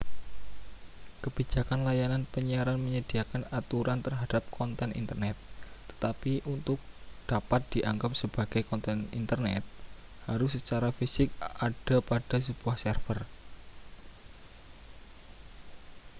kebijakan 1.23 1.81
layanan 1.87 2.23
penyiaran 2.33 2.77
menyediakan 2.85 3.43
aturan 3.59 3.99
terhadap 4.05 4.41
konten 4.57 4.89
internet 5.01 5.37
tetapi 5.93 6.33
untuk 6.55 6.79
dapat 7.31 7.61
dianggap 7.73 8.11
sebagai 8.21 8.61
konten 8.69 8.97
internet 9.19 9.61
harus 10.29 10.51
secara 10.57 10.89
fisik 10.99 11.29
ada 11.67 11.97
pada 12.09 12.37
sebuah 12.47 12.77
server 12.83 13.19